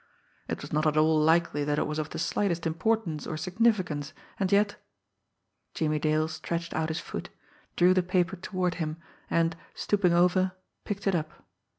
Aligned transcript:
It 0.47 0.63
was 0.63 0.73
not 0.73 0.87
at 0.87 0.97
all 0.97 1.19
likely 1.19 1.63
that 1.63 1.77
it 1.77 1.85
was 1.85 1.99
of 1.99 2.09
the 2.09 2.17
slightest 2.17 2.65
importance 2.65 3.27
or 3.27 3.37
significance, 3.37 4.13
and 4.39 4.51
yet 4.51 4.77
Jimmie 5.75 5.99
Dale 5.99 6.27
stretched 6.27 6.73
out 6.73 6.89
his 6.89 6.99
foot, 6.99 7.29
drew 7.75 7.93
the 7.93 8.01
paper 8.01 8.35
toward 8.35 8.73
him, 8.81 8.97
and, 9.29 9.55
stooping 9.75 10.11
over, 10.13 10.53
picked 10.85 11.05
it 11.05 11.13
up. 11.13 11.45